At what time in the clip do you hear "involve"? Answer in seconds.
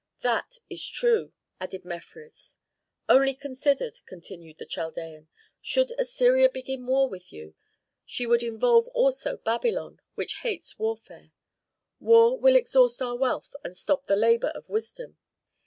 8.41-8.87